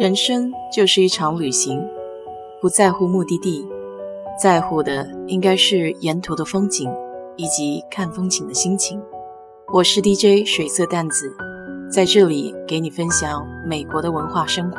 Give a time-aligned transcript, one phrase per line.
[0.00, 1.78] 人生就是一场旅行，
[2.58, 3.68] 不在乎目的地，
[4.40, 6.90] 在乎的应该是沿途的风景
[7.36, 8.98] 以及看风景的心情。
[9.70, 11.36] 我是 DJ 水色淡子，
[11.92, 14.78] 在这里给你分享美国的文化生活。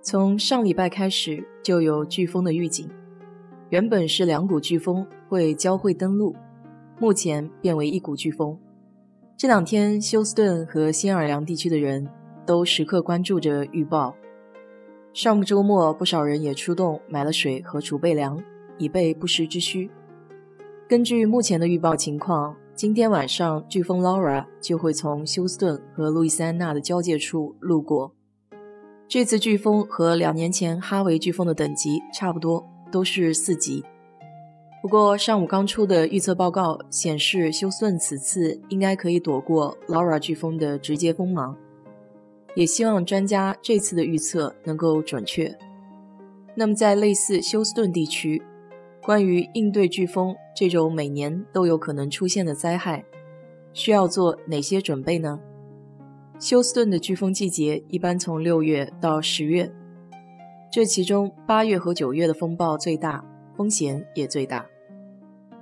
[0.00, 2.88] 从上礼拜开始就有飓风的预警，
[3.68, 6.34] 原本是两股飓风会交汇登陆，
[6.98, 8.58] 目前变为一股飓风。
[9.42, 12.08] 这两天，休斯顿和新奥尔良地区的人
[12.46, 14.14] 都时刻关注着预报。
[15.12, 18.40] 上个周末，不少人也出动买了水和储备粮，
[18.78, 19.90] 以备不时之需。
[20.88, 28.14] 根据目前的预报情况，今天晚上飓风 Laura 就会从休斯顿和路易斯安那的交界处路过。
[29.08, 33.84] 这次飓风和两年前哈维飓风的等级差不多，都是四级。
[34.82, 41.56] 不过，上午刚出的预测报告显示，休斯顿此次应该可以躲过 Laura 飓风的直接锋芒。
[42.56, 45.56] 也希望专家这次的预测能够准确。
[46.56, 48.42] 那么，在类似休斯顿地区，
[49.04, 53.04] 关于应对飓风这种每年都有可能出现的灾害，
[53.72, 55.38] 需要做哪些准备呢？
[56.40, 59.72] 休斯顿的飓风季节一般从六月到十月，
[60.72, 63.24] 这其中八月和九月的风暴最大，
[63.56, 64.66] 风险也最大。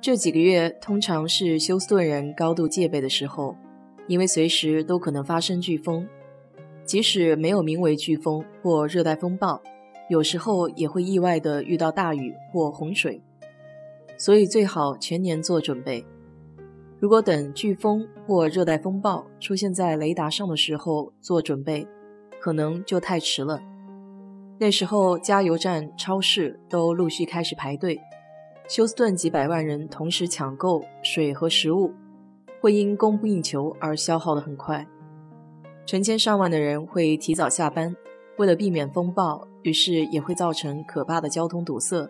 [0.00, 3.56] 这几个月通常是休斯顿人高度戒备的时候，
[4.06, 6.06] 因为随时都可能发生飓风。
[6.84, 9.60] 即使没有名为飓风或热带风暴，
[10.08, 13.20] 有时候也会意外的遇到大雨或洪水，
[14.16, 16.06] 所以最好全年做准备。
[16.98, 21.86] 如果等飓风或热带风暴出现在雷达上的时候做准备，
[22.40, 23.60] 可能就太迟了。
[24.58, 28.00] 那时候加油站、超市都陆续开始排队。
[28.68, 31.90] 休斯顿几百万人同时抢购水和食物，
[32.60, 34.86] 会因供不应求而消耗得很快。
[35.86, 37.96] 成千上万的人会提早下班，
[38.36, 42.06] 为了避免风暴，于是也会造成可怕的交通堵塞。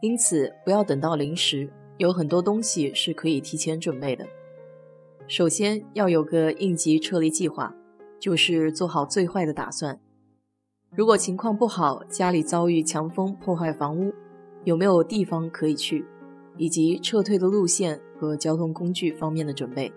[0.00, 4.26] 因此，不要等到临时，有很多东西是可以提前准备的。
[5.28, 7.74] 首先要有个应急撤离计划，
[8.18, 10.00] 就是做好最坏的打算。
[10.96, 14.14] 如果情况不好，家里遭遇强风破坏房屋。
[14.64, 16.04] 有没有地方可以去，
[16.56, 19.92] 以及撤退的路线和交通工具方面的准备？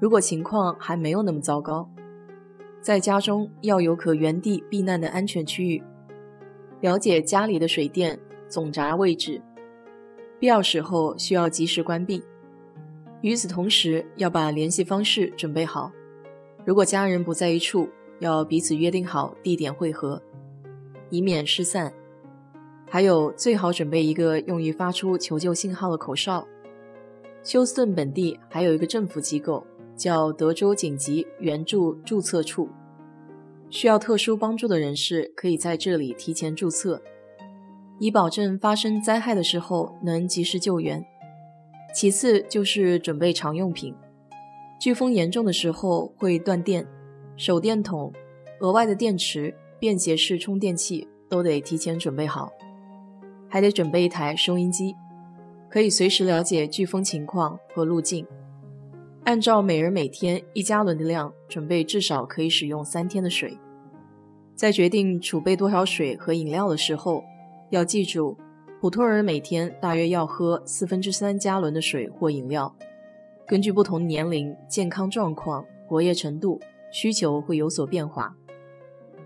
[0.00, 1.88] 如果情况还没有那么糟糕，
[2.80, 5.82] 在家中要有可原地避难的安全区域，
[6.80, 9.40] 了解家里的水电总闸位置，
[10.38, 12.22] 必要时候需要及时关闭。
[13.20, 15.92] 与此同时，要把联系方式准备好，
[16.64, 17.86] 如果家人不在一处，
[18.18, 20.22] 要彼此约定好地点汇合，
[21.10, 21.92] 以免失散。
[22.92, 26.44] 还有，最好准备一个用于发出求救信号的口哨。
[27.44, 29.64] 休斯顿本地还有一个政府机构，
[29.96, 32.68] 叫德州紧急援助注册处，
[33.70, 37.00] 需要特殊帮助的人士可以在这里提前注册，
[38.00, 41.06] 以保证发生灾害的时候能及时救援。
[41.94, 43.94] 其次就是准备常用品，
[44.80, 46.84] 飓风严重的时候会断电，
[47.36, 48.12] 手电筒、
[48.58, 52.50] 额外的电池、便携式充电器都得提前准备好。
[53.50, 54.94] 还得准备一台收音机，
[55.68, 58.26] 可以随时了解飓风情况和路径。
[59.24, 63.58] 按照每人每天一加仑的量，准备至少可以使用三天的水。
[64.54, 67.22] 在决定储备多少水和饮料的时候，
[67.70, 68.36] 要记住，
[68.80, 72.74] 普通人每天大约要喝四分之三加仑的水或饮料。
[73.46, 76.60] 根据不同年龄、健康状况、活跃程度，
[76.92, 78.34] 需求会有所变化，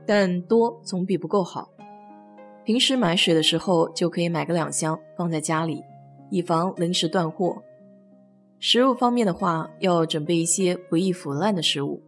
[0.06, 1.68] 但多总比不够好。
[2.64, 5.82] 平时买水的时候，就可以买个两箱放在家里，
[6.30, 7.62] 以防临时断货。
[8.58, 12.02] 食物方面的话，要准备一些不易腐烂的食物。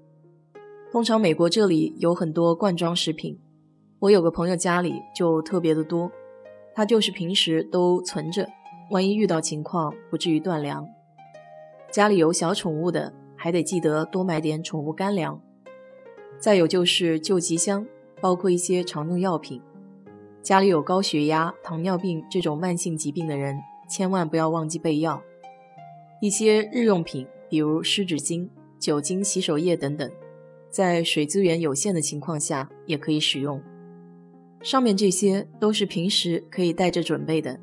[0.91, 3.39] 通常美国这里有很多罐装食品，
[3.99, 6.11] 我有个朋友家里就特别的多，
[6.75, 8.49] 他就是平时都存着，
[8.91, 10.89] 万一遇到情况不至于断粮。
[11.93, 15.39] 家里有小宠物的，还得记得多买点宠物干粮。
[16.39, 17.87] 再有就是救急箱，
[18.23, 19.61] 包括一些常用药品。
[20.47, 23.59] 家里有高血压、糖尿病这种慢性疾病的人，
[23.89, 25.21] 千万不要忘记备药。
[26.21, 28.49] 一些日用品，比如湿纸巾、
[28.79, 30.09] 酒精洗手液等等，
[30.71, 33.61] 在水资源有限的情况下也可以使用。
[34.61, 37.59] 上面这些都是平时可以带着准备的。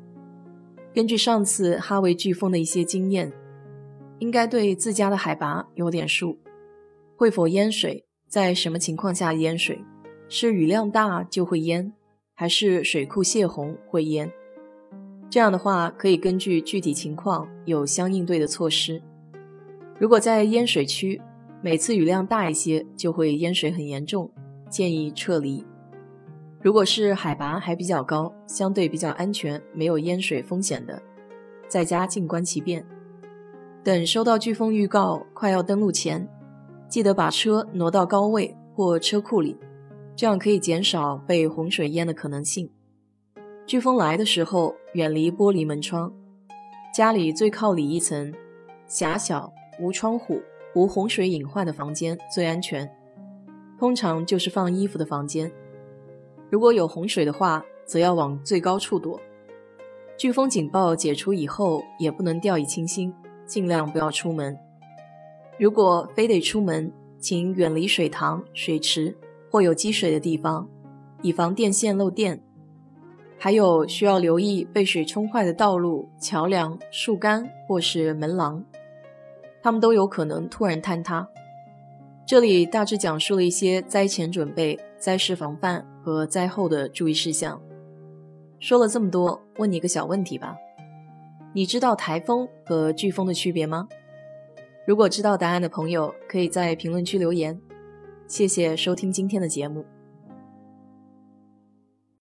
[0.92, 3.32] 根据上次哈维飓风的一些经验，
[4.18, 6.38] 应该对自家的海拔有点数。
[7.16, 8.04] 会否淹水？
[8.28, 9.80] 在什么情况下淹水？
[10.28, 11.90] 是雨量大就会淹？
[12.36, 14.30] 还是水库泄洪会淹，
[15.30, 19.00] 这样的话可以根据具体情况有相应对的措施。
[20.00, 21.22] 如果在淹水区，
[21.62, 24.28] 每次雨量大一些就会淹水很严重，
[24.68, 25.64] 建议撤离。
[26.60, 31.00] 如果是海拔还比较高，相对比较安全，没有淹水风险的，
[31.68, 32.84] 在家静观其变。
[33.84, 36.28] 等收到飓风预告，快要登陆前，
[36.88, 39.56] 记得把车挪到高位或车库里，
[40.16, 42.70] 这样可以减少被洪水淹的可能性。
[43.66, 46.12] 飓风来的时候，远离玻璃门窗，
[46.94, 48.32] 家里最靠里一层，
[48.86, 50.40] 狭小无窗户、
[50.74, 52.88] 无洪水隐患的房间最安全，
[53.78, 55.50] 通常就是放衣服的房间。
[56.50, 59.20] 如果有洪水的话，则要往最高处躲。
[60.16, 63.12] 飓风警报解除以后，也不能掉以轻心，
[63.46, 64.56] 尽量不要出门。
[65.58, 69.16] 如果非得出门，请远离水塘、水池
[69.54, 70.68] 或有积水的地方，
[71.22, 72.42] 以防电线漏电。
[73.38, 78.64] 还有需要留意被水冲坏的道路、桥梁、树干或是门廊，
[79.62, 81.28] 它们都有可能突然坍塌。
[82.26, 87.62] 这里大致讲述了一些灾前准备、灾事防范和灾后的注意事项。
[88.58, 90.56] 说了这么多，问你一个小问题吧：
[91.52, 93.86] 你知道台风和飓风的区别吗？
[94.84, 97.56] 如果知道答案的朋友，可以在评论区留言。
[98.26, 99.84] 谢谢收听今天的节目。